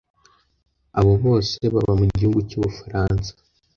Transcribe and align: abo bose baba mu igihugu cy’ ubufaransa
abo 0.99 1.13
bose 1.25 1.59
baba 1.73 1.93
mu 1.99 2.03
igihugu 2.09 2.39
cy’ 2.49 2.55
ubufaransa 2.59 3.31